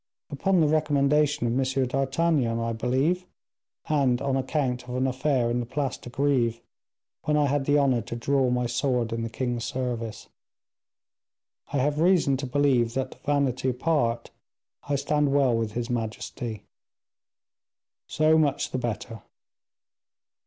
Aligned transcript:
"Upon 0.31 0.61
the 0.61 0.67
recommendation 0.67 1.45
of 1.45 1.53
M. 1.53 1.85
d'Artagnan, 1.87 2.59
I 2.59 2.73
believe, 2.73 3.27
and 3.87 4.19
on 4.19 4.35
account 4.35 4.89
of 4.89 4.95
an 4.95 5.05
affair 5.05 5.51
in 5.51 5.59
the 5.59 5.67
Place 5.67 5.95
de 5.97 6.09
Greve, 6.09 6.59
when 7.25 7.37
I 7.37 7.45
had 7.45 7.65
the 7.65 7.77
honor 7.77 8.01
to 8.01 8.15
draw 8.15 8.49
my 8.49 8.65
sword 8.65 9.13
in 9.13 9.21
the 9.21 9.29
king's 9.29 9.63
service. 9.63 10.27
I 11.71 11.77
have 11.77 11.99
reason 11.99 12.35
to 12.37 12.47
believe 12.47 12.95
that, 12.95 13.23
vanity 13.23 13.69
apart, 13.69 14.31
I 14.89 14.95
stand 14.95 15.31
well 15.31 15.55
with 15.55 15.73
his 15.73 15.87
majesty." 15.91 16.63
"So 18.07 18.39
much 18.39 18.71
the 18.71 18.79
better." 18.79 19.21